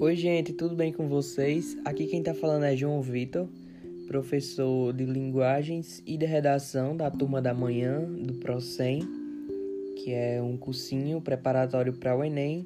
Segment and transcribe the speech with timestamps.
[0.00, 1.76] Oi, gente, tudo bem com vocês?
[1.84, 3.48] Aqui quem tá falando é João Vitor,
[4.06, 9.02] professor de linguagens e de redação da turma da manhã do ProSem,
[9.96, 12.64] que é um cursinho preparatório para o Enem,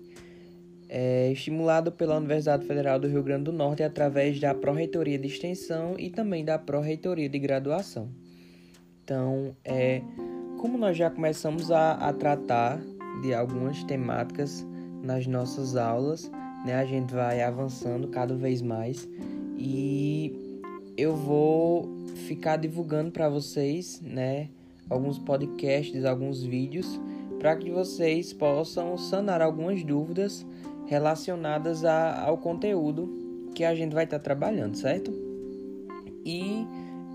[0.91, 5.95] é estimulado pela Universidade Federal do Rio Grande do Norte através da Pró-Reitoria de Extensão
[5.99, 8.11] e também da Pró-Reitoria de Graduação.
[9.03, 10.03] Então, é,
[10.59, 12.79] como nós já começamos a, a tratar
[13.23, 14.67] de algumas temáticas
[15.03, 16.31] nas nossas aulas,
[16.65, 16.75] né?
[16.75, 19.09] A gente vai avançando cada vez mais
[19.57, 20.61] e
[20.97, 21.89] eu vou
[22.27, 24.49] ficar divulgando para vocês, né,
[24.89, 27.01] alguns podcasts, alguns vídeos
[27.39, 30.47] para que vocês possam sanar algumas dúvidas
[30.87, 35.13] relacionadas a, ao conteúdo que a gente vai estar tá trabalhando, certo?
[36.25, 36.65] E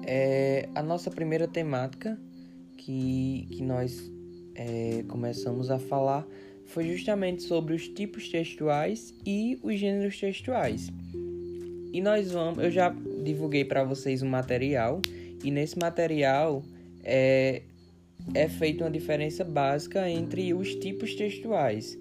[0.03, 2.19] é, a nossa primeira temática
[2.75, 4.11] que, que nós
[4.53, 6.27] é, começamos a falar
[6.67, 10.91] foi justamente sobre os tipos textuais e os gêneros textuais.
[11.91, 15.01] E nós vamos, eu já divulguei para vocês um material
[15.43, 16.63] e nesse material
[17.03, 17.61] é,
[18.33, 21.97] é feita uma diferença básica entre os tipos textuais.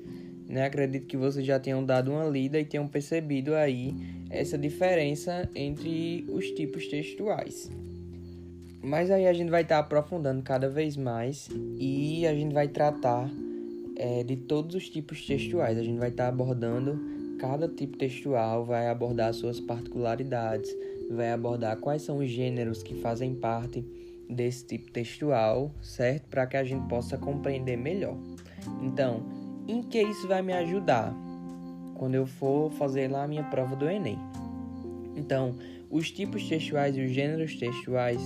[0.49, 0.65] Né?
[0.65, 3.95] Acredito que vocês já tenham dado uma lida e tenham percebido aí
[4.29, 7.71] essa diferença entre os tipos textuais.
[8.83, 12.69] Mas aí a gente vai estar tá aprofundando cada vez mais e a gente vai
[12.69, 13.29] tratar
[13.97, 15.79] é, de todos os tipos textuais.
[15.79, 16.99] A gente vai estar tá abordando
[17.39, 20.75] cada tipo textual, vai abordar suas particularidades,
[21.11, 23.85] vai abordar quais são os gêneros que fazem parte
[24.29, 26.29] desse tipo textual, certo?
[26.29, 28.17] Para que a gente possa compreender melhor.
[28.83, 29.23] Então,
[29.69, 31.15] em que isso vai me ajudar
[31.95, 34.19] quando eu for fazer lá a minha prova do Enem?
[35.15, 35.55] Então,
[35.91, 38.21] os tipos textuais e os gêneros textuais,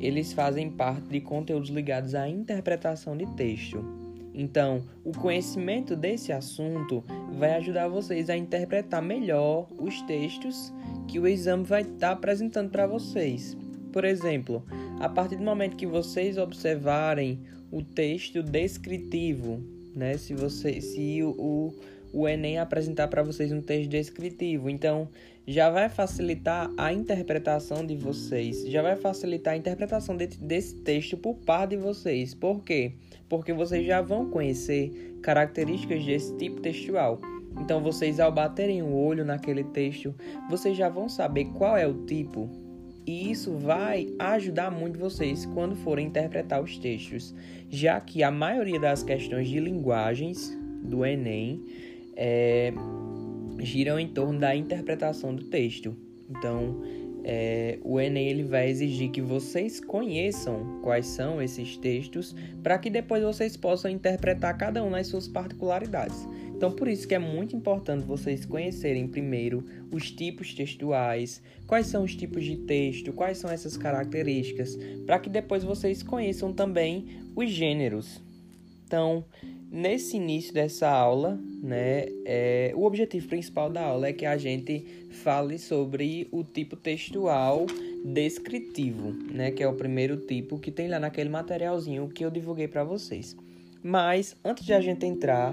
[0.00, 4.03] eles fazem parte de conteúdos ligados à interpretação de texto
[4.34, 7.04] então, o conhecimento desse assunto
[7.38, 10.72] vai ajudar vocês a interpretar melhor os textos
[11.06, 13.56] que o exame vai estar tá apresentando para vocês.
[13.92, 14.64] Por exemplo,
[14.98, 17.38] a partir do momento que vocês observarem
[17.70, 19.62] o texto descritivo,
[19.94, 20.18] né?
[20.18, 21.72] Se você, se o,
[22.12, 25.08] o, Enem apresentar para vocês um texto descritivo, então
[25.46, 31.16] já vai facilitar a interpretação de vocês, já vai facilitar a interpretação de, desse texto
[31.16, 32.34] por parte de vocês.
[32.34, 32.94] Por quê?
[33.52, 37.20] Vocês já vão conhecer características desse tipo textual.
[37.60, 40.14] Então, vocês, ao baterem o olho naquele texto,
[40.50, 42.50] vocês já vão saber qual é o tipo.
[43.06, 47.34] E isso vai ajudar muito vocês quando forem interpretar os textos,
[47.68, 51.62] já que a maioria das questões de linguagens do Enem
[52.16, 52.72] é,
[53.58, 55.94] giram em torno da interpretação do texto.
[56.30, 56.80] Então,
[57.24, 62.90] é, o Enem ele vai exigir que vocês conheçam quais são esses textos para que
[62.90, 66.28] depois vocês possam interpretar cada um nas suas particularidades.
[66.54, 72.04] Então, por isso que é muito importante vocês conhecerem primeiro os tipos textuais, quais são
[72.04, 74.76] os tipos de texto, quais são essas características,
[75.06, 78.22] para que depois vocês conheçam também os gêneros.
[78.86, 79.24] Então,
[79.74, 84.86] nesse início dessa aula, né, é, o objetivo principal da aula é que a gente
[85.10, 87.66] fale sobre o tipo textual
[88.04, 92.68] descritivo, né, que é o primeiro tipo que tem lá naquele materialzinho que eu divulguei
[92.68, 93.36] para vocês.
[93.82, 95.52] Mas antes de a gente entrar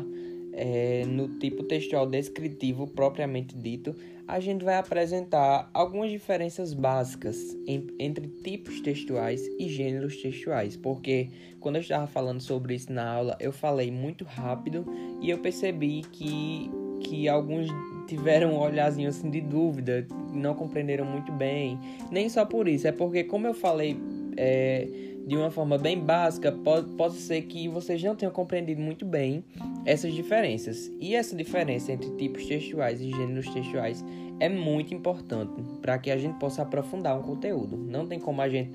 [0.53, 3.95] é, no tipo textual descritivo propriamente dito,
[4.28, 11.29] a gente vai apresentar algumas diferenças básicas em, entre tipos textuais e gêneros textuais, porque
[11.59, 14.85] quando eu estava falando sobre isso na aula, eu falei muito rápido
[15.22, 17.68] e eu percebi que, que alguns
[18.07, 21.78] tiveram um olhazinho assim de dúvida, não compreenderam muito bem.
[22.09, 23.97] Nem só por isso, é porque como eu falei
[24.38, 24.88] é,
[25.26, 29.44] de uma forma bem básica, pode, pode ser que vocês não tenham compreendido muito bem
[29.86, 30.92] essas diferenças.
[31.00, 34.04] E essa diferença entre tipos textuais e gêneros textuais
[34.40, 37.78] é muito importante para que a gente possa aprofundar um conteúdo.
[37.78, 38.72] Não tem como a gente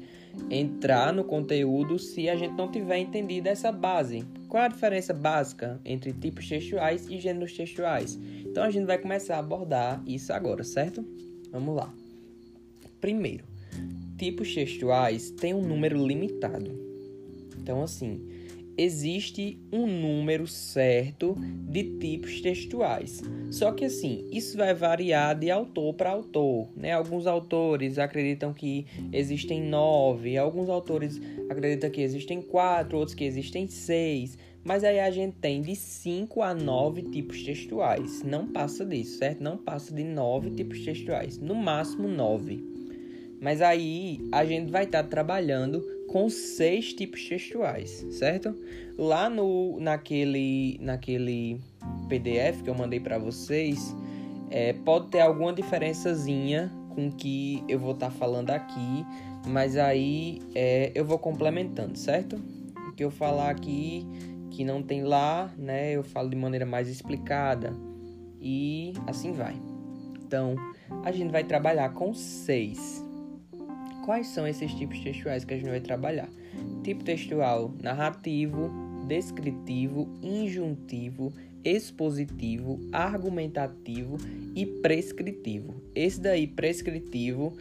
[0.50, 4.24] entrar no conteúdo se a gente não tiver entendido essa base.
[4.48, 8.18] Qual a diferença básica entre tipos textuais e gêneros textuais?
[8.44, 11.04] Então a gente vai começar a abordar isso agora, certo?
[11.50, 11.92] Vamos lá.
[13.00, 13.44] Primeiro,
[14.16, 16.72] tipos textuais têm um número limitado.
[17.58, 18.20] Então, assim,
[18.78, 21.34] existe um número certo
[21.68, 23.22] de tipos textuais.
[23.50, 26.92] Só que assim, isso vai variar de autor para autor, né?
[26.92, 33.66] Alguns autores acreditam que existem nove, alguns autores acreditam que existem quatro, outros que existem
[33.66, 34.36] seis.
[34.62, 38.24] Mas aí a gente tem de 5 a 9 tipos textuais.
[38.24, 39.40] Não passa disso, certo?
[39.40, 41.38] Não passa de 9 tipos textuais.
[41.38, 42.75] No máximo 9.
[43.40, 48.56] Mas aí a gente vai estar tá trabalhando com seis tipos textuais, certo?
[48.96, 51.60] Lá no naquele naquele
[52.08, 53.94] PDF que eu mandei para vocês,
[54.48, 59.04] É, pode ter alguma diferençazinha com que eu vou estar tá falando aqui,
[59.44, 62.36] mas aí é, eu vou complementando, certo?
[62.88, 64.06] O que eu falar aqui
[64.50, 65.92] que não tem lá, né?
[65.92, 67.74] Eu falo de maneira mais explicada
[68.40, 69.54] e assim vai.
[70.24, 70.56] Então,
[71.04, 73.04] a gente vai trabalhar com seis.
[74.06, 76.28] Quais são esses tipos textuais que a gente vai trabalhar?
[76.84, 78.70] Tipo textual narrativo,
[79.08, 81.32] descritivo, injuntivo,
[81.64, 84.16] expositivo, argumentativo
[84.54, 85.82] e prescritivo.
[85.92, 87.52] Esse daí, prescritivo,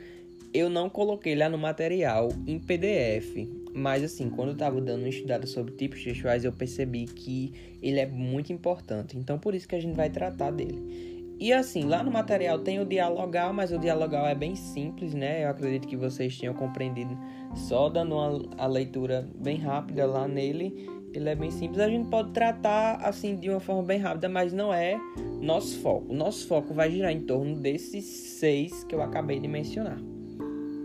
[0.54, 5.10] eu não coloquei lá no material em PDF, mas assim, quando eu estava dando uma
[5.10, 9.18] estudada sobre tipos textuais, eu percebi que ele é muito importante.
[9.18, 11.15] Então, por isso que a gente vai tratar dele.
[11.38, 15.44] E assim, lá no material tem o dialogal, mas o dialogal é bem simples, né?
[15.44, 17.18] Eu acredito que vocês tenham compreendido
[17.54, 20.90] só dando uma, a leitura bem rápida lá nele.
[21.14, 21.80] Ele é bem simples.
[21.80, 24.98] A gente pode tratar assim de uma forma bem rápida, mas não é
[25.42, 26.14] nosso foco.
[26.14, 30.00] Nosso foco vai girar em torno desses seis que eu acabei de mencionar.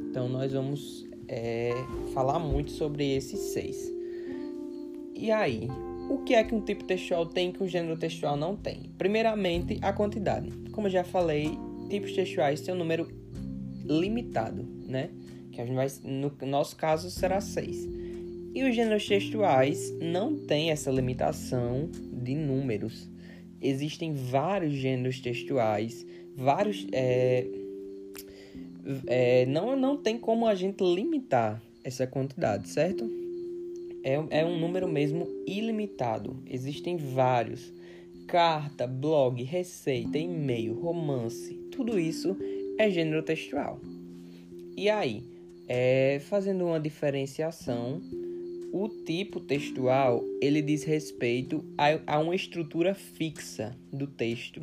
[0.08, 1.72] Então nós vamos é,
[2.12, 3.92] falar muito sobre esses seis.
[5.14, 5.68] E aí,
[6.10, 8.90] o que é que um tipo textual tem que um gênero textual não tem?
[8.98, 10.50] Primeiramente, a quantidade.
[10.72, 11.56] Como eu já falei,
[11.88, 13.08] tipos textuais têm um número
[13.84, 15.10] limitado, né?
[15.52, 17.88] Que a gente vai, no nosso caso será seis.
[18.52, 23.08] E os gêneros textuais não têm essa limitação de números.
[23.62, 26.04] Existem vários gêneros textuais,
[26.34, 26.88] vários.
[26.90, 27.46] É,
[29.06, 33.19] é, não, não tem como a gente limitar essa quantidade, certo?
[34.02, 36.36] É, é um número mesmo ilimitado.
[36.48, 37.72] Existem vários.
[38.26, 42.36] Carta, blog, receita, e-mail, romance, tudo isso
[42.78, 43.80] é gênero textual.
[44.76, 45.22] E aí,
[45.68, 48.00] é, fazendo uma diferenciação,
[48.72, 54.62] o tipo textual ele diz respeito a, a uma estrutura fixa do texto,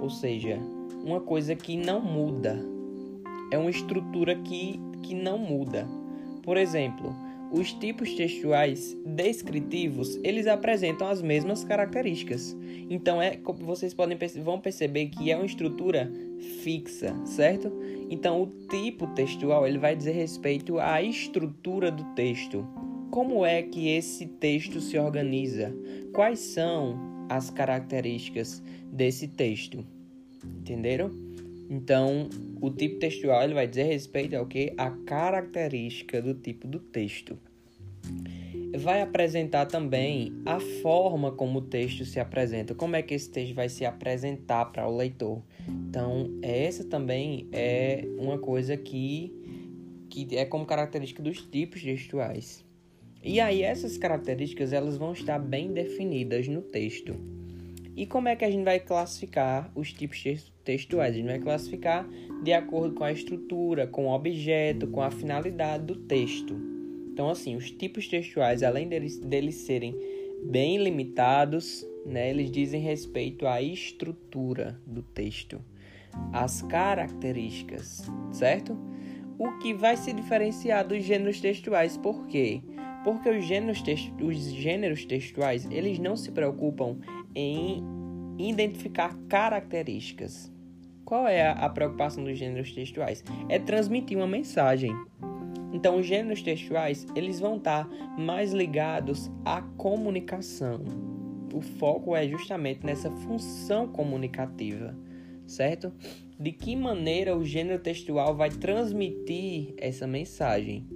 [0.00, 0.58] ou seja,
[1.04, 2.58] uma coisa que não muda.
[3.50, 5.86] É uma estrutura que, que não muda.
[6.42, 7.14] Por exemplo,
[7.50, 12.56] os tipos textuais descritivos, eles apresentam as mesmas características.
[12.90, 16.12] Então é, vocês podem vão perceber que é uma estrutura
[16.62, 17.72] fixa, certo?
[18.10, 22.66] Então o tipo textual, ele vai dizer respeito à estrutura do texto.
[23.10, 25.74] Como é que esse texto se organiza?
[26.12, 28.62] Quais são as características
[28.92, 29.84] desse texto?
[30.44, 31.27] Entenderam?
[31.70, 32.28] Então,
[32.60, 34.72] o tipo textual ele vai dizer respeito ao que?
[34.76, 37.38] A característica do tipo do texto.
[38.78, 43.54] Vai apresentar também a forma como o texto se apresenta, como é que esse texto
[43.54, 45.42] vai se apresentar para o leitor.
[45.68, 49.32] Então, essa também é uma coisa que,
[50.08, 52.64] que é como característica dos tipos textuais.
[53.22, 57.37] E aí essas características elas vão estar bem definidas no texto.
[57.98, 60.22] E como é que a gente vai classificar os tipos
[60.62, 61.14] textuais?
[61.14, 62.08] A gente vai classificar
[62.44, 66.54] de acordo com a estrutura, com o objeto, com a finalidade do texto.
[67.12, 69.96] Então, assim, os tipos textuais, além deles, deles serem
[70.44, 75.60] bem limitados, né, eles dizem respeito à estrutura do texto,
[76.32, 78.78] às características, certo?
[79.36, 82.62] O que vai se diferenciar dos gêneros textuais, por quê?
[83.02, 83.82] Porque os gêneros,
[84.22, 86.98] os gêneros textuais, eles não se preocupam
[87.34, 87.82] em
[88.38, 90.52] identificar características.
[91.04, 93.24] Qual é a preocupação dos gêneros textuais?
[93.48, 94.92] É transmitir uma mensagem.
[95.72, 100.82] Então, os gêneros textuais, eles vão estar mais ligados à comunicação.
[101.52, 104.94] O foco é justamente nessa função comunicativa,
[105.46, 105.92] certo?
[106.38, 110.86] De que maneira o gênero textual vai transmitir essa mensagem,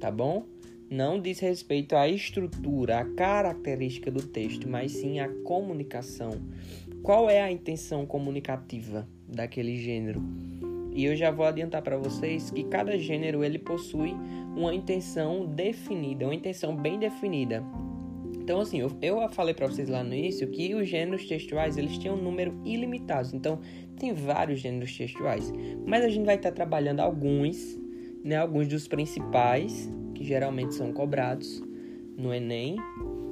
[0.00, 0.44] tá bom?
[0.90, 6.40] Não diz respeito à estrutura, à característica do texto, mas sim à comunicação.
[7.02, 10.22] Qual é a intenção comunicativa daquele gênero?
[10.92, 14.14] E eu já vou adiantar para vocês que cada gênero ele possui
[14.56, 17.62] uma intenção definida, uma intenção bem definida.
[18.34, 21.98] Então, assim, eu, eu falei para vocês lá no início que os gêneros textuais eles
[21.98, 23.28] têm um número ilimitado.
[23.34, 23.60] Então,
[23.98, 25.52] tem vários gêneros textuais,
[25.86, 27.78] mas a gente vai estar trabalhando alguns,
[28.28, 31.62] né, alguns dos principais que geralmente são cobrados
[32.14, 32.76] no Enem,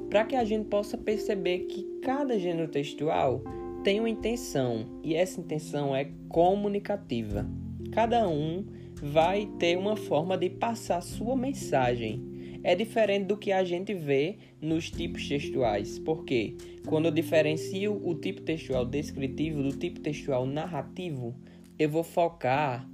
[0.09, 3.43] para que a gente possa perceber que cada gênero textual
[3.83, 7.47] tem uma intenção e essa intenção é comunicativa.
[7.91, 12.59] Cada um vai ter uma forma de passar sua mensagem.
[12.63, 16.55] É diferente do que a gente vê nos tipos textuais, porque
[16.87, 21.35] quando eu diferencio o tipo textual descritivo do tipo textual narrativo,
[21.77, 22.89] eu vou focar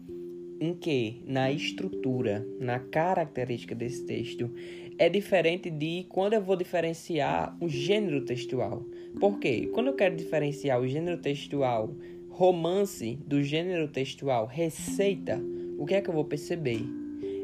[0.63, 1.21] em que?
[1.27, 4.49] Na estrutura, na característica desse texto.
[4.97, 8.85] É diferente de quando eu vou diferenciar o gênero textual.
[9.19, 9.69] Por quê?
[9.73, 11.93] Quando eu quero diferenciar o gênero textual
[12.29, 15.41] romance do gênero textual, receita,
[15.77, 16.81] o que é que eu vou perceber?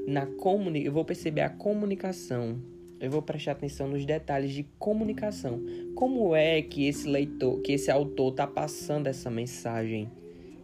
[0.07, 2.57] Na comuni eu vou perceber a comunicação.
[3.01, 5.61] Eu vou prestar atenção nos detalhes de comunicação.
[5.93, 10.09] Como é que esse leitor, que esse autor está passando essa mensagem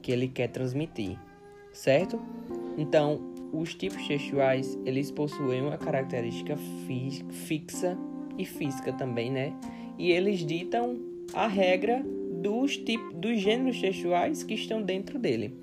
[0.02, 1.18] que ele quer transmitir,
[1.76, 2.20] certo?
[2.78, 3.22] Então,
[3.54, 7.98] os tipos textuais, eles possuem uma característica fi fixa
[8.38, 9.54] e física também, né?
[9.98, 10.98] E eles ditam
[11.34, 12.04] a regra
[12.42, 15.54] dos, tipos, dos gêneros textuais que estão dentro dele.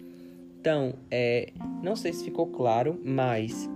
[0.60, 1.52] Então, é,
[1.82, 3.68] não sei se ficou claro, mas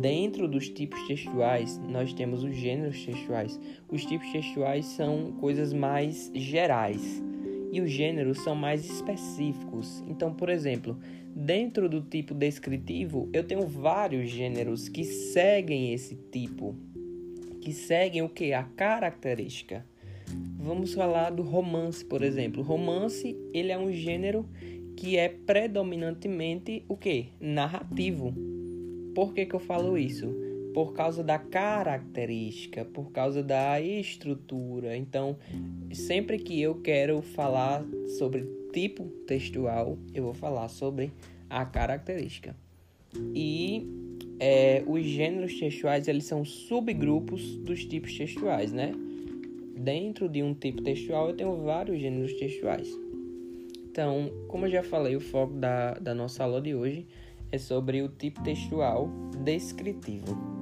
[0.00, 3.58] dentro dos tipos textuais nós temos os gêneros textuais.
[3.88, 7.22] Os tipos textuais são coisas mais gerais
[7.72, 10.04] e os gêneros são mais específicos.
[10.06, 10.98] Então, por exemplo,
[11.34, 16.76] dentro do tipo descritivo, eu tenho vários gêneros que seguem esse tipo,
[17.60, 18.52] que seguem o que?
[18.52, 19.84] A característica.
[20.58, 22.62] Vamos falar do romance, por exemplo.
[22.62, 24.48] romance, ele é um gênero
[24.96, 27.28] que é predominantemente o que?
[27.40, 28.34] Narrativo.
[29.14, 30.41] Por que, que eu falo isso?
[30.74, 34.96] Por causa da característica, por causa da estrutura.
[34.96, 35.36] Então,
[35.92, 37.84] sempre que eu quero falar
[38.18, 41.12] sobre tipo textual, eu vou falar sobre
[41.48, 42.56] a característica.
[43.34, 43.86] E
[44.40, 48.92] é, os gêneros textuais eles são subgrupos dos tipos textuais, né?
[49.76, 52.88] Dentro de um tipo textual eu tenho vários gêneros textuais.
[53.90, 57.06] Então, como eu já falei, o foco da, da nossa aula de hoje
[57.50, 59.10] é sobre o tipo textual
[59.44, 60.61] descritivo.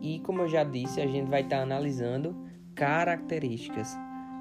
[0.00, 2.34] E como eu já disse, a gente vai estar tá analisando
[2.74, 3.96] características.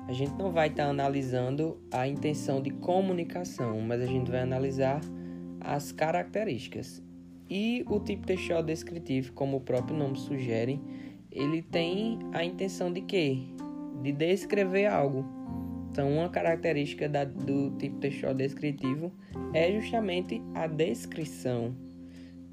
[0.07, 4.41] A gente não vai estar tá analisando a intenção de comunicação, mas a gente vai
[4.41, 5.01] analisar
[5.59, 7.03] as características.
[7.49, 10.79] E o tipo textual descritivo, como o próprio nome sugere,
[11.31, 13.39] ele tem a intenção de quê?
[14.01, 15.25] De descrever algo.
[15.91, 19.11] Então, uma característica da, do tipo textual descritivo
[19.53, 21.75] é justamente a descrição,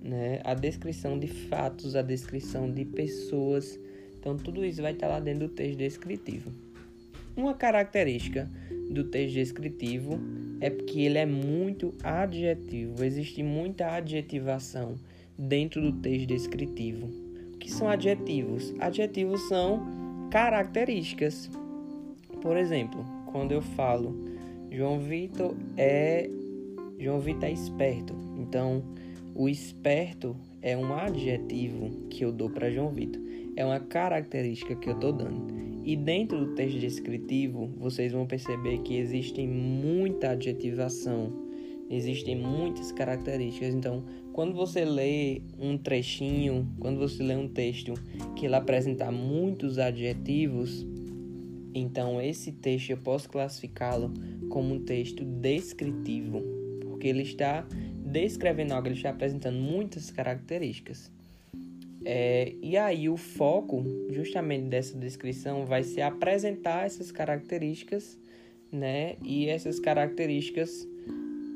[0.06, 0.40] né?
[0.44, 3.78] A descrição de fatos, a descrição de pessoas.
[4.18, 6.50] Então, tudo isso vai estar lá dentro do texto descritivo.
[7.36, 8.48] Uma característica
[8.90, 10.18] do texto descritivo
[10.60, 14.94] é que ele é muito adjetivo, existe muita adjetivação
[15.38, 17.06] dentro do texto descritivo.
[17.54, 18.75] O que são adjetivos?
[18.78, 21.50] Adjetivos são características.
[22.40, 24.16] Por exemplo, quando eu falo
[24.70, 26.30] João Vitor é
[26.98, 28.14] João Vitor é esperto.
[28.38, 28.82] Então,
[29.37, 33.21] o esperto é um adjetivo que eu dou para João Vitor.
[33.55, 35.55] É uma característica que eu estou dando.
[35.85, 41.33] E dentro do texto descritivo, vocês vão perceber que existe muita adjetivação,
[41.90, 43.75] existem muitas características.
[43.75, 47.93] Então, quando você lê um trechinho, quando você lê um texto
[48.35, 50.87] que ele apresenta muitos adjetivos,
[51.75, 54.11] então, esse texto eu posso classificá-lo
[54.49, 56.43] como um texto descritivo,
[56.81, 57.66] porque ele está
[58.23, 61.11] descrevendo algo, ele está apresentando muitas características.
[62.04, 68.18] É, e aí, o foco justamente dessa descrição vai ser apresentar essas características,
[68.70, 69.16] né?
[69.25, 70.87] E essas características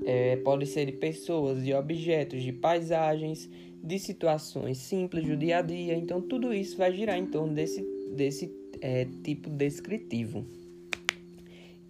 [0.04, 3.48] é, podem ser de pessoas, de objetos, de paisagens,
[3.82, 5.94] de situações simples do dia a dia.
[5.94, 7.82] Então, tudo isso vai girar em torno desse,
[8.16, 10.44] desse é, tipo descritivo.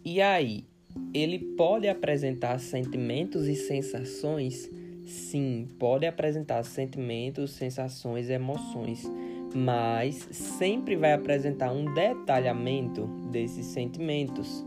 [0.05, 0.65] E aí,
[1.13, 4.71] ele pode apresentar sentimentos e sensações?
[5.05, 9.11] Sim, pode apresentar sentimentos, sensações, emoções,
[9.55, 14.65] mas sempre vai apresentar um detalhamento desses sentimentos.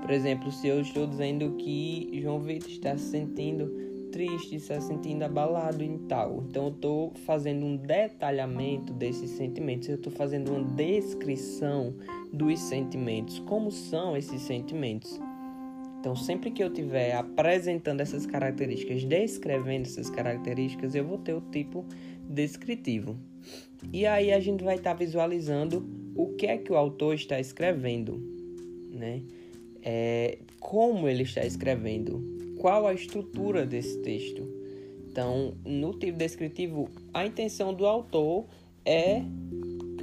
[0.00, 5.22] Por exemplo, se eu estou dizendo que João Vitor está se sentindo triste, está sentindo
[5.22, 6.44] abalado em tal.
[6.48, 11.94] Então eu estou fazendo um detalhamento desses sentimentos, eu estou fazendo uma descrição
[12.32, 15.18] dos sentimentos, como são esses sentimentos.
[16.00, 21.40] Então, sempre que eu estiver apresentando essas características, descrevendo essas características, eu vou ter o
[21.40, 21.84] tipo
[22.28, 23.18] descritivo.
[23.92, 27.40] E aí a gente vai estar tá visualizando o que é que o autor está
[27.40, 28.20] escrevendo,
[28.90, 29.22] né?
[29.82, 32.22] É, como ele está escrevendo,
[32.58, 34.46] qual a estrutura desse texto.
[35.10, 38.46] Então, no tipo descritivo, a intenção do autor
[38.84, 39.22] é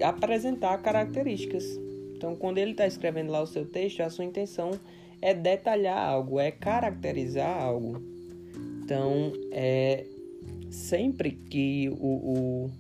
[0.03, 1.63] apresentar características.
[2.15, 4.71] Então, quando ele está escrevendo lá o seu texto, a sua intenção
[5.25, 7.99] é detalhar algo, é caracterizar algo.
[8.83, 10.05] Então, é
[10.69, 12.71] sempre que o, o,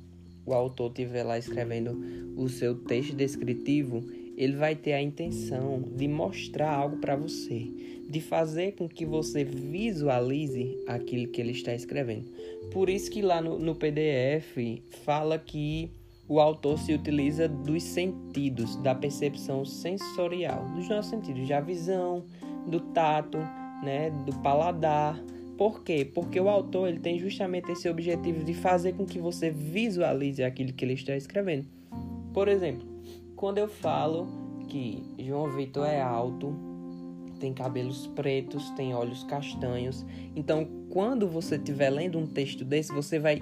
[0.45, 1.99] o autor estiver lá escrevendo
[2.37, 4.03] o seu texto descritivo,
[4.37, 7.65] ele vai ter a intenção de mostrar algo para você,
[8.07, 12.27] de fazer com que você visualize aquilo que ele está escrevendo.
[12.71, 15.89] Por isso que lá no, no PDF fala que
[16.27, 22.25] o autor se utiliza dos sentidos, da percepção sensorial, dos nossos sentidos, da visão,
[22.67, 23.37] do tato,
[23.83, 25.21] né, do paladar.
[25.57, 26.09] Por quê?
[26.13, 30.73] Porque o autor ele tem justamente esse objetivo de fazer com que você visualize aquilo
[30.73, 31.67] que ele está escrevendo.
[32.33, 32.85] Por exemplo,
[33.35, 34.27] quando eu falo
[34.67, 36.53] que João Vitor é alto,
[37.39, 40.05] tem cabelos pretos, tem olhos castanhos.
[40.35, 43.39] Então, quando você estiver lendo um texto desse, você vai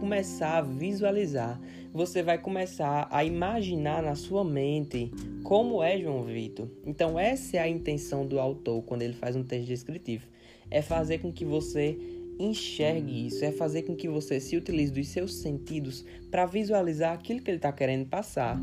[0.00, 1.60] começar a visualizar,
[1.92, 5.10] você vai começar a imaginar na sua mente
[5.42, 6.68] como é João Vitor.
[6.84, 10.26] Então, essa é a intenção do autor quando ele faz um texto descritivo:
[10.70, 11.98] é fazer com que você
[12.38, 17.40] enxergue isso, é fazer com que você se utilize dos seus sentidos para visualizar aquilo
[17.40, 18.60] que ele está querendo passar.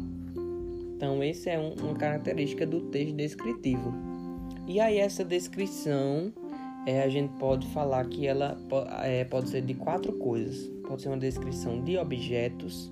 [0.96, 3.94] Então, essa é um, uma característica do texto descritivo.
[4.68, 6.32] E aí, essa descrição,
[6.86, 8.58] é, a gente pode falar que ela
[9.04, 12.92] é, pode ser de quatro coisas: pode ser uma descrição de objetos,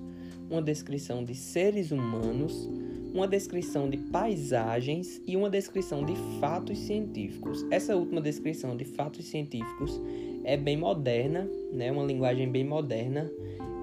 [0.50, 2.68] uma descrição de seres humanos,
[3.14, 7.64] uma descrição de paisagens e uma descrição de fatos científicos.
[7.70, 10.00] Essa última descrição de fatos científicos
[10.44, 11.92] é bem moderna, né?
[11.92, 13.30] Uma linguagem bem moderna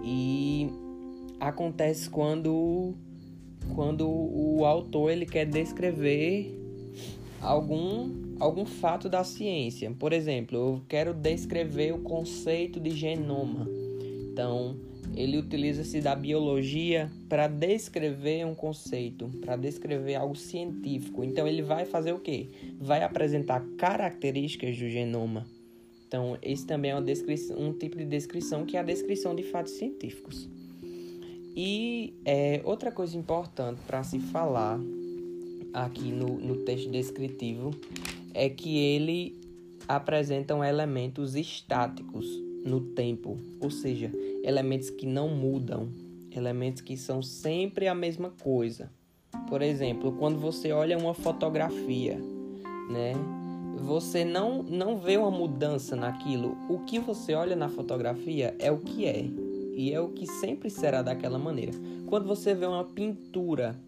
[0.03, 0.67] e
[1.39, 2.93] acontece quando
[3.75, 6.57] quando o autor ele quer descrever
[7.39, 9.91] algum algum fato da ciência.
[9.91, 13.67] Por exemplo, eu quero descrever o conceito de genoma.
[14.39, 14.77] Então,
[15.17, 21.25] ele utiliza-se da biologia para descrever um conceito, para descrever algo científico.
[21.25, 22.47] Então, ele vai fazer o quê?
[22.79, 25.45] Vai apresentar características do genoma.
[26.07, 30.47] Então, esse também é um tipo de descrição que é a descrição de fatos científicos.
[31.53, 34.79] E é, outra coisa importante para se falar
[35.73, 37.71] aqui no, no texto descritivo
[38.33, 39.37] é que ele
[39.85, 44.11] apresentam elementos estáticos no tempo, ou seja,
[44.43, 45.89] elementos que não mudam,
[46.35, 48.91] elementos que são sempre a mesma coisa.
[49.47, 52.19] Por exemplo, quando você olha uma fotografia,
[52.89, 53.13] né?
[53.77, 56.57] Você não, não vê uma mudança naquilo.
[56.69, 59.25] O que você olha na fotografia é o que é.
[59.73, 61.71] E é o que sempre será daquela maneira.
[62.07, 63.79] Quando você vê uma pintura,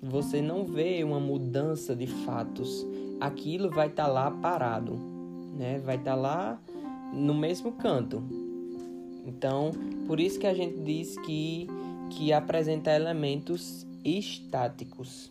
[0.00, 2.86] você não vê uma mudança de fatos.
[3.20, 4.94] Aquilo vai estar tá lá parado,
[5.56, 5.80] né?
[5.84, 6.62] Vai estar tá lá
[7.12, 8.22] no mesmo canto.
[9.26, 9.70] Então,
[10.06, 11.66] por isso que a gente diz que
[12.12, 15.30] que apresenta elementos estáticos.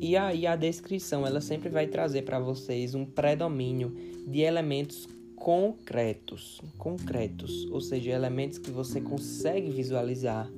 [0.00, 3.96] E aí a descrição, ela sempre vai trazer para vocês um predomínio
[4.26, 10.50] de elementos concretos, concretos, ou seja, elementos que você consegue visualizar.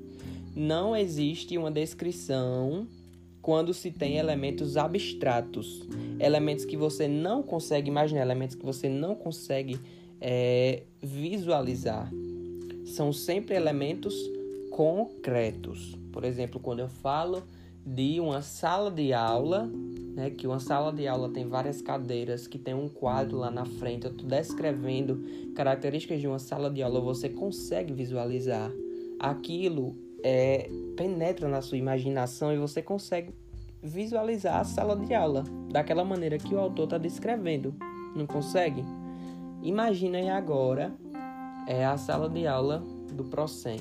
[0.55, 2.87] Não existe uma descrição
[3.43, 5.87] quando se tem elementos abstratos,
[6.19, 9.79] elementos que você não consegue imaginar, elementos que você não consegue
[10.21, 12.11] é, visualizar.
[12.87, 14.15] São sempre elementos
[14.71, 15.99] concretos.
[16.13, 17.43] Por exemplo, quando eu falo
[17.85, 19.71] de uma sala de aula,
[20.15, 23.65] né, que uma sala de aula tem várias cadeiras, que tem um quadro lá na
[23.65, 25.23] frente, eu estou descrevendo
[25.55, 28.73] características de uma sala de aula, você consegue visualizar
[29.19, 33.33] aquilo, é, penetra na sua imaginação e você consegue
[33.83, 37.75] visualizar a sala de aula daquela maneira que o autor está descrevendo.
[38.17, 38.83] Não consegue?
[39.63, 40.93] Imaginem agora
[41.67, 43.81] é a sala de aula do Procem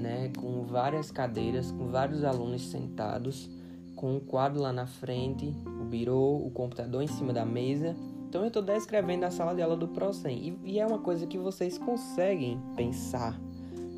[0.00, 3.50] né, com várias cadeiras, com vários alunos sentados,
[3.94, 7.94] com um quadro lá na frente, o birô, o computador em cima da mesa.
[8.28, 11.26] Então eu estou descrevendo a sala de aula do Procem e, e é uma coisa
[11.26, 13.38] que vocês conseguem pensar.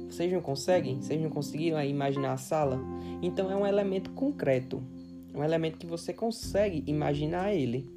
[0.09, 1.01] Vocês não conseguem?
[1.01, 2.79] Vocês não conseguiram imaginar a sala?
[3.23, 4.83] Então é um elemento concreto,
[5.35, 7.89] um elemento que você consegue imaginar ele.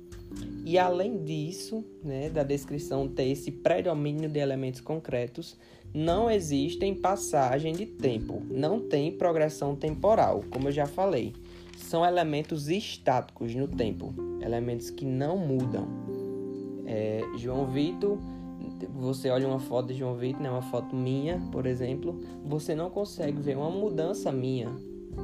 [0.66, 5.56] E além disso, né, da descrição ter esse predomínio de elementos concretos,
[5.94, 11.34] não existem passagem de tempo, não tem progressão temporal, como eu já falei.
[11.78, 15.88] São elementos estáticos no tempo, elementos que não mudam.
[16.86, 18.18] É, João Vitor,
[18.94, 22.90] você olha uma foto de João Vitor, né, uma foto minha, por exemplo, você não
[22.90, 24.70] consegue ver uma mudança minha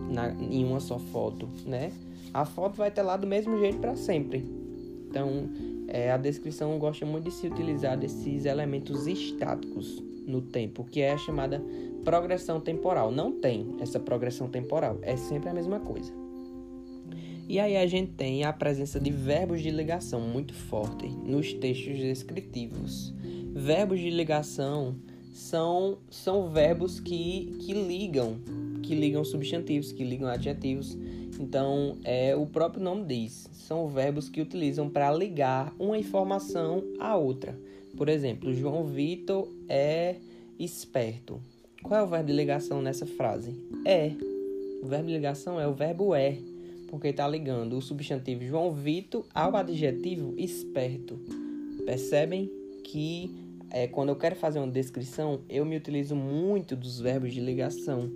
[0.10, 1.91] na, em uma só foto, né?
[2.34, 4.61] A foto vai estar lá do mesmo jeito para sempre.
[5.12, 5.50] Então,
[5.89, 11.12] é, a descrição gosta muito de se utilizar desses elementos estáticos no tempo, que é
[11.12, 11.62] a chamada
[12.06, 13.12] progressão temporal.
[13.12, 16.13] Não tem essa progressão temporal, é sempre a mesma coisa.
[17.50, 21.97] E aí a gente tem a presença de verbos de ligação muito forte nos textos
[21.97, 23.13] descritivos.
[23.54, 24.95] Verbos de ligação
[25.34, 28.39] são, são verbos que, que ligam,
[28.82, 30.98] que ligam substantivos, que ligam adjetivos.
[31.39, 37.15] Então, é o próprio nome diz, são verbos que utilizam para ligar uma informação a
[37.15, 37.58] outra.
[37.96, 40.15] Por exemplo, João Vitor é
[40.60, 41.41] esperto.
[41.82, 43.56] Qual é o verbo de ligação nessa frase?
[43.86, 44.12] É.
[44.84, 46.38] O verbo de ligação é o verbo é,
[46.88, 51.20] porque está ligando o substantivo João Vitor ao adjetivo esperto.
[51.86, 52.50] Percebem
[52.84, 53.34] que
[53.72, 58.12] é, quando eu quero fazer uma descrição, eu me utilizo muito dos verbos de ligação.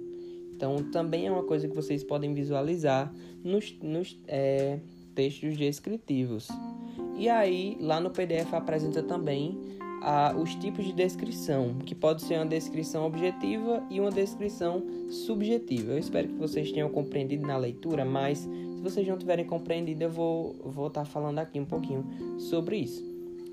[0.55, 3.13] Então, também é uma coisa que vocês podem visualizar
[3.43, 4.79] nos, nos é,
[5.13, 6.47] textos descritivos.
[7.17, 9.75] E aí, lá no PDF apresenta também
[10.39, 15.93] os tipos de descrição, que pode ser uma descrição objetiva e uma descrição subjetiva.
[15.93, 20.11] Eu espero que vocês tenham compreendido na leitura, mas se vocês não tiverem compreendido, eu
[20.11, 22.05] vou estar tá falando aqui um pouquinho
[22.37, 23.03] sobre isso.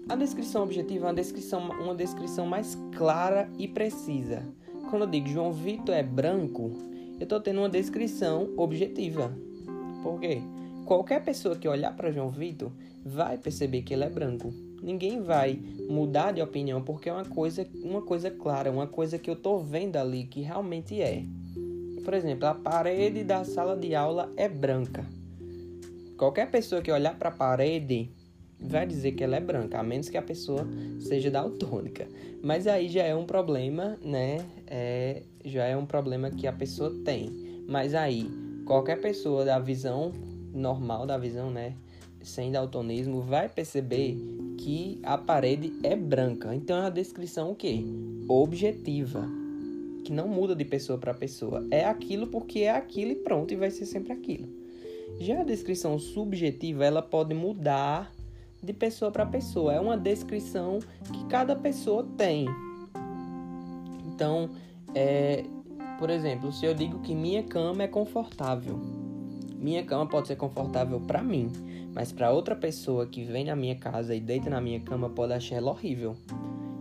[0.08, 4.42] A descrição objetiva é uma descrição, uma descrição mais clara e precisa.
[4.90, 6.72] Quando eu digo João Vitor é branco,
[7.22, 9.32] eu estou tendo uma descrição objetiva.
[10.02, 10.42] Por quê?
[10.84, 12.72] Qualquer pessoa que olhar para João Vitor
[13.04, 17.66] vai perceber que ele é branco ninguém vai mudar de opinião porque é uma coisa,
[17.82, 21.24] uma coisa clara, uma coisa que eu tô vendo ali que realmente é.
[22.04, 25.06] Por exemplo, a parede da sala de aula é branca.
[26.18, 28.10] Qualquer pessoa que olhar para a parede
[28.58, 30.66] vai dizer que ela é branca, a menos que a pessoa
[31.00, 32.08] seja daltônica.
[32.42, 34.38] Mas aí já é um problema, né?
[34.66, 37.30] É, já é um problema que a pessoa tem.
[37.66, 38.28] Mas aí,
[38.64, 40.12] qualquer pessoa da visão
[40.52, 41.74] normal, da visão, né?
[42.22, 44.16] Sem daltonismo, vai perceber
[44.58, 46.54] que a parede é branca.
[46.54, 47.84] Então é uma descrição o quê?
[48.28, 49.26] Objetiva,
[50.04, 51.66] que não muda de pessoa para pessoa.
[51.70, 54.48] É aquilo porque é aquilo e pronto, e vai ser sempre aquilo.
[55.18, 58.12] Já a descrição subjetiva, ela pode mudar
[58.62, 59.72] de pessoa para pessoa.
[59.72, 60.78] É uma descrição
[61.12, 62.46] que cada pessoa tem.
[64.06, 64.50] Então,
[64.94, 65.44] é,
[65.98, 68.78] por exemplo, se eu digo que minha cama é confortável,
[69.56, 71.50] minha cama pode ser confortável para mim,
[71.94, 75.32] mas para outra pessoa que vem na minha casa e deita na minha cama pode
[75.32, 76.16] achar ela horrível.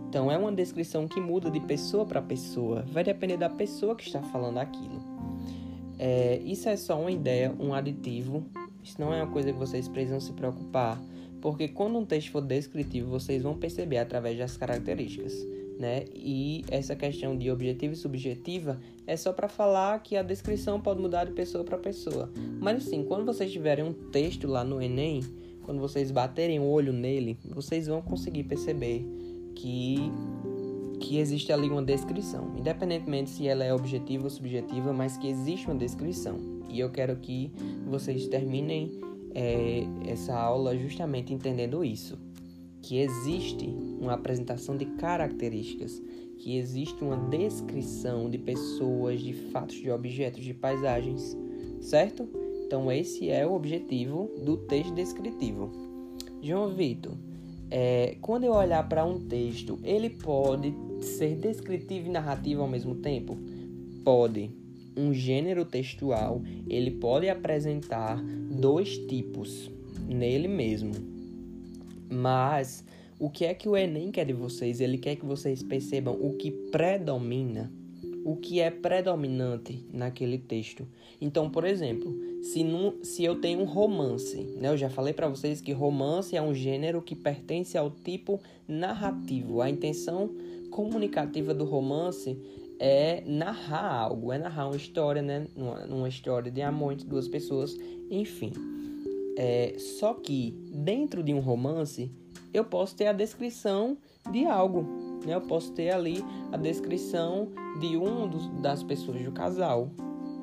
[0.08, 4.04] Então é uma descrição que muda de pessoa para pessoa, vai depender da pessoa que
[4.04, 5.00] está falando aquilo.
[5.98, 8.44] É, isso é só uma ideia, um aditivo.
[8.82, 11.00] Isso não é uma coisa que vocês precisam se preocupar,
[11.40, 15.32] porque quando um texto for descritivo, vocês vão perceber através das características
[15.78, 16.04] né?
[16.14, 21.00] E essa questão de objetiva e subjetiva é só para falar que a descrição pode
[21.00, 22.30] mudar de pessoa para pessoa.
[22.60, 25.22] Mas assim, quando vocês tiverem um texto lá no Enem,
[25.64, 29.06] quando vocês baterem o olho nele, vocês vão conseguir perceber
[29.54, 30.10] que
[31.00, 35.66] que existe ali uma descrição, independentemente se ela é objetiva ou subjetiva, mas que existe
[35.66, 36.38] uma descrição.
[36.68, 37.50] E eu quero que
[37.84, 39.00] vocês terminem
[39.34, 42.16] é, essa aula justamente entendendo isso
[42.82, 43.66] que existe
[44.00, 46.02] uma apresentação de características,
[46.38, 51.36] que existe uma descrição de pessoas, de fatos, de objetos, de paisagens,
[51.80, 52.28] certo?
[52.66, 55.70] Então esse é o objetivo do texto descritivo.
[56.42, 57.12] João Vitor,
[57.70, 62.96] é, quando eu olhar para um texto, ele pode ser descritivo e narrativo ao mesmo
[62.96, 63.38] tempo?
[64.04, 64.50] Pode.
[64.96, 69.70] Um gênero textual, ele pode apresentar dois tipos
[70.06, 71.11] nele mesmo
[72.12, 72.84] mas
[73.18, 74.80] o que é que o Enem quer de vocês?
[74.80, 77.72] Ele quer que vocês percebam o que predomina,
[78.24, 80.86] o que é predominante naquele texto.
[81.20, 84.68] Então, por exemplo, se, num, se eu tenho um romance, né?
[84.68, 89.62] Eu já falei para vocês que romance é um gênero que pertence ao tipo narrativo.
[89.62, 90.30] A intenção
[90.70, 92.36] comunicativa do romance
[92.80, 95.46] é narrar algo, é narrar uma história, né?
[95.56, 97.76] Uma, uma história de amor entre duas pessoas,
[98.10, 98.52] enfim.
[99.36, 102.10] É, só que dentro de um romance
[102.52, 103.96] eu posso ter a descrição
[104.30, 104.82] de algo,
[105.24, 105.34] né?
[105.34, 107.48] Eu posso ter ali a descrição
[107.80, 109.90] de um dos, das pessoas do casal,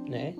[0.08, 0.34] né?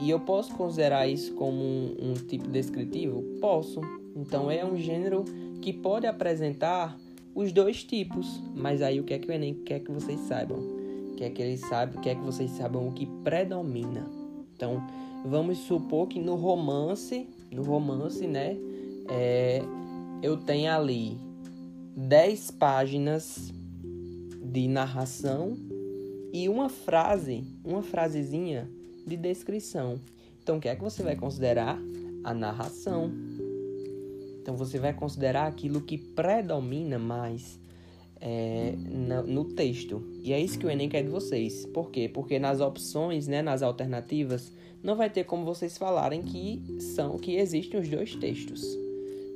[0.00, 3.22] E eu posso considerar isso como um, um tipo descritivo?
[3.40, 3.80] Posso.
[4.16, 5.24] Então é um gênero
[5.62, 6.98] que pode apresentar
[7.34, 10.58] os dois tipos, mas aí o que é que o Enem quer que vocês saibam?
[11.16, 14.08] Quer que eles saibam, quer que vocês saibam o que predomina.
[14.54, 14.84] Então,
[15.24, 18.56] vamos supor que no romance no romance, né?
[19.08, 19.62] É,
[20.22, 21.18] eu tenho ali
[21.96, 23.52] 10 páginas
[24.42, 25.56] de narração
[26.32, 28.68] e uma frase, uma frasezinha
[29.06, 30.00] de descrição.
[30.42, 31.78] Então, o que é que você vai considerar?
[32.24, 33.12] A narração.
[34.40, 37.58] Então, você vai considerar aquilo que predomina mais
[38.26, 40.02] é, no, no, texto.
[40.22, 41.66] E é isso que o Enem quer de vocês.
[41.66, 42.08] Por quê?
[42.08, 44.50] Porque nas opções, né, nas alternativas,
[44.82, 48.64] não vai ter como vocês falarem que são que existem os dois textos.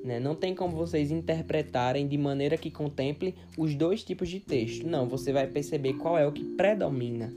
[0.03, 0.18] Né?
[0.18, 4.87] Não tem como vocês interpretarem de maneira que contemple os dois tipos de texto.
[4.87, 7.31] Não, você vai perceber qual é o que predomina.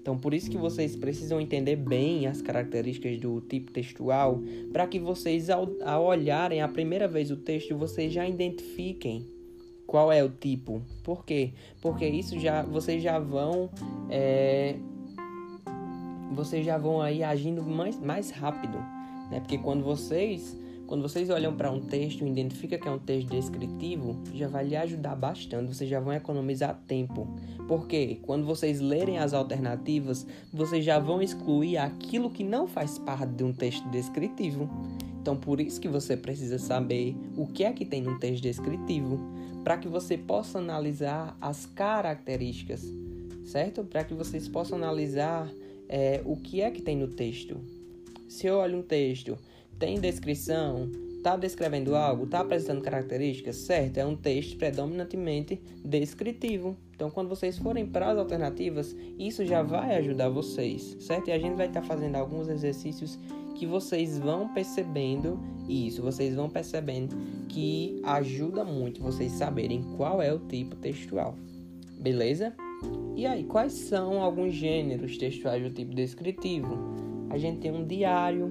[0.00, 4.40] Então, por isso que vocês precisam entender bem as características do tipo textual,
[4.72, 9.33] para que vocês, ao, ao, olharem a primeira vez o texto, vocês já identifiquem
[9.86, 10.82] qual é o tipo.
[11.02, 11.52] Por quê?
[11.80, 13.70] Porque isso já vocês já vão
[14.10, 14.76] é,
[16.32, 18.78] vocês já vão aí agindo mais, mais rápido,
[19.30, 19.40] né?
[19.40, 23.30] Porque quando vocês Quando vocês olham para um texto e identificam que é um texto
[23.30, 27.26] descritivo, já vai lhe ajudar bastante, vocês já vão economizar tempo.
[27.66, 33.32] Porque quando vocês lerem as alternativas, vocês já vão excluir aquilo que não faz parte
[33.32, 34.68] de um texto descritivo.
[35.22, 39.18] Então, por isso que você precisa saber o que é que tem num texto descritivo,
[39.64, 42.84] para que você possa analisar as características,
[43.46, 43.82] certo?
[43.82, 45.50] Para que vocês possam analisar
[45.88, 47.58] é, o que é que tem no texto.
[48.28, 49.36] Se eu olho um texto
[49.78, 53.98] tem descrição, está descrevendo algo, está apresentando características, certo?
[53.98, 56.76] É um texto predominantemente descritivo.
[56.94, 61.28] Então, quando vocês forem para as alternativas, isso já vai ajudar vocês, certo?
[61.28, 63.18] E a gente vai estar tá fazendo alguns exercícios
[63.54, 65.38] que vocês vão percebendo
[65.68, 67.16] isso, vocês vão percebendo
[67.48, 71.36] que ajuda muito vocês saberem qual é o tipo textual.
[71.98, 72.54] Beleza?
[73.16, 76.76] E aí, quais são alguns gêneros textuais do tipo descritivo?
[77.30, 78.48] A gente tem um diário,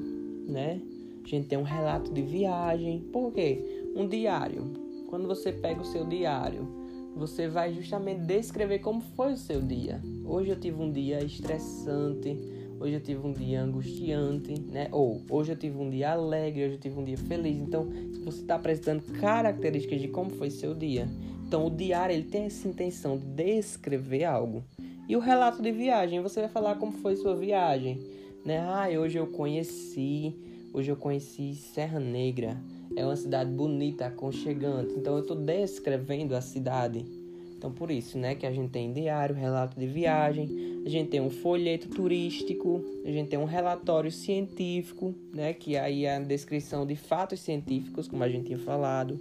[0.48, 0.82] né?
[1.24, 3.02] A gente tem um relato de viagem.
[3.12, 3.92] Por quê?
[3.96, 4.74] Um diário.
[5.08, 6.68] Quando você pega o seu diário,
[7.16, 10.02] você vai justamente descrever como foi o seu dia.
[10.26, 12.38] Hoje eu tive um dia estressante,
[12.84, 14.90] hoje eu tive um dia angustiante, né?
[14.92, 17.58] Ou hoje eu tive um dia alegre, hoje eu tive um dia feliz.
[17.58, 21.08] Então, se você está apresentando características de como foi seu dia,
[21.48, 24.64] então o diário ele tem essa intenção de descrever algo.
[25.08, 28.00] E o relato de viagem, você vai falar como foi sua viagem,
[28.46, 28.60] né?
[28.60, 30.36] Ah, hoje eu conheci
[30.74, 32.58] Hoje eu conheci Serra Negra.
[32.96, 34.96] É uma cidade bonita, aconchegante.
[34.98, 37.06] Então eu estou descrevendo a cidade.
[37.64, 41.22] Então por isso, né, que a gente tem diário, relato de viagem, a gente tem
[41.22, 46.86] um folheto turístico, a gente tem um relatório científico, né, que aí é a descrição
[46.86, 49.18] de fatos científicos, como a gente tinha falado.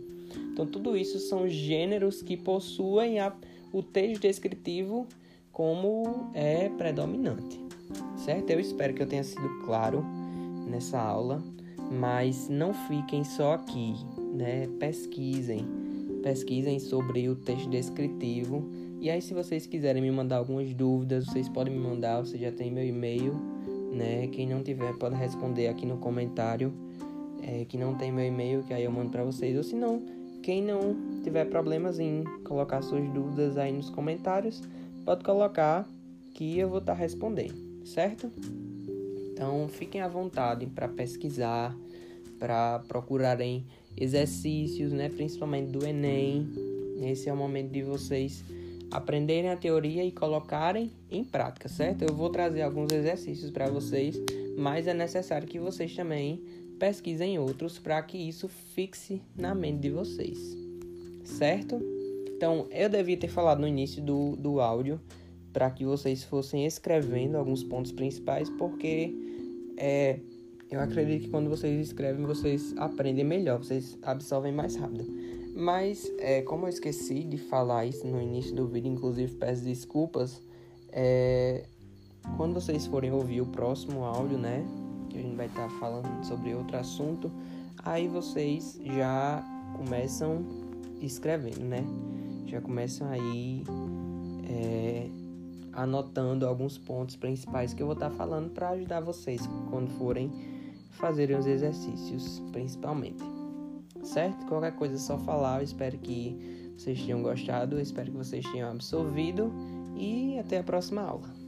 [0.52, 3.32] Então tudo isso são gêneros que possuem a,
[3.72, 5.06] o texto descritivo
[5.52, 7.60] como é predominante.
[8.16, 8.50] Certo?
[8.50, 10.04] Eu espero que eu tenha sido claro
[10.66, 11.40] nessa aula,
[11.92, 13.94] mas não fiquem só aqui,
[14.34, 14.66] né?
[14.80, 15.64] Pesquisem,
[16.22, 18.68] pesquisem sobre o texto descritivo.
[19.00, 22.20] E aí, se vocês quiserem me mandar algumas dúvidas, vocês podem me mandar.
[22.20, 23.34] Você já tem meu e-mail,
[23.92, 24.28] né?
[24.28, 26.72] Quem não tiver pode responder aqui no comentário.
[27.42, 29.56] É, que não tem meu e-mail, que aí eu mando para vocês.
[29.56, 30.00] Ou se não,
[30.42, 34.62] quem não tiver problemas em colocar suas dúvidas aí nos comentários,
[35.04, 35.84] pode colocar
[36.34, 37.54] que eu vou estar tá respondendo,
[37.84, 38.30] certo?
[39.32, 41.76] Então, fiquem à vontade para pesquisar,
[42.38, 46.48] para procurarem exercícios, né, principalmente do Enem.
[47.02, 48.44] Esse é o momento de vocês
[48.90, 52.02] aprenderem a teoria e colocarem em prática, certo?
[52.02, 54.20] Eu vou trazer alguns exercícios para vocês,
[54.56, 56.40] mas é necessário que vocês também
[56.78, 60.38] pesquisem outros para que isso fixe na mente de vocês,
[61.24, 61.80] certo?
[62.36, 65.00] Então, eu devia ter falado no início do, do áudio
[65.52, 69.14] para que vocês fossem escrevendo alguns pontos principais, porque
[69.76, 70.18] é,
[70.72, 75.04] eu acredito que quando vocês escrevem, vocês aprendem melhor, vocês absorvem mais rápido.
[75.54, 80.40] Mas, é, como eu esqueci de falar isso no início do vídeo, inclusive peço desculpas,
[80.90, 81.66] é,
[82.38, 84.64] quando vocês forem ouvir o próximo áudio, né,
[85.10, 87.30] que a gente vai estar tá falando sobre outro assunto,
[87.84, 89.44] aí vocês já
[89.76, 90.42] começam
[91.02, 91.84] escrevendo, né?
[92.46, 93.62] Já começam aí
[94.48, 95.06] é,
[95.72, 100.51] anotando alguns pontos principais que eu vou estar falando para ajudar vocês quando forem
[100.92, 103.22] fazerem os exercícios, principalmente.
[104.02, 104.46] Certo?
[104.46, 105.58] Qualquer coisa é só falar.
[105.58, 109.52] Eu espero que vocês tenham gostado, espero que vocês tenham absorvido
[109.96, 111.41] e até a próxima aula.